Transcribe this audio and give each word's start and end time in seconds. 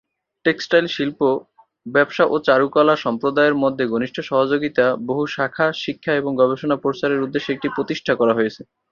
Textile 0.45 0.85
শিল্প, 0.87 1.19
ব্যবসা 1.85 2.23
ও 2.25 2.35
চারুকলা 2.47 2.95
সম্প্রদায়ের 3.05 3.55
মধ্যে 3.63 3.83
ঘনিষ্ঠ 3.87 4.17
সহযোগিতা 4.29 4.85
বহু-শাখা-শিক্ষা 5.09 6.11
এবং 6.15 6.31
গবেষণা 6.41 6.75
প্রচারের 6.83 7.23
উদ্দেশ্যে 7.25 7.51
এটি 7.53 7.67
প্রতিষ্ঠা 7.75 8.13
করা 8.15 8.33
হয়েছে। 8.35 8.61